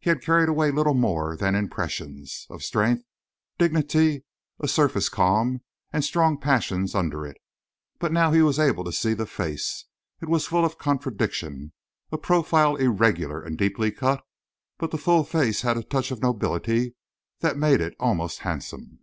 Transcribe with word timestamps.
He 0.00 0.10
had 0.10 0.20
carried 0.20 0.48
away 0.48 0.72
little 0.72 0.94
more 0.94 1.36
than 1.36 1.54
impressions; 1.54 2.44
of 2.50 2.64
strength, 2.64 3.04
dignity, 3.56 4.24
a 4.58 4.66
surface 4.66 5.08
calm 5.08 5.60
and 5.92 6.04
strong 6.04 6.40
passions 6.40 6.92
under 6.92 7.24
it; 7.24 7.36
but 8.00 8.10
now 8.10 8.32
he 8.32 8.42
was 8.42 8.58
able 8.58 8.82
to 8.82 8.90
see 8.92 9.14
the 9.14 9.26
face. 9.26 9.84
It 10.20 10.28
was 10.28 10.48
full 10.48 10.64
of 10.64 10.76
contradiction; 10.76 11.72
a 12.10 12.18
profile 12.18 12.74
irregular 12.74 13.40
and 13.44 13.56
deeply 13.56 13.92
cut, 13.92 14.24
but 14.76 14.90
the 14.90 14.98
full 14.98 15.22
face 15.22 15.62
had 15.62 15.76
a 15.76 15.84
touch 15.84 16.10
of 16.10 16.20
nobility 16.20 16.96
that 17.38 17.56
made 17.56 17.80
it 17.80 17.94
almost 18.00 18.40
handsome. 18.40 18.98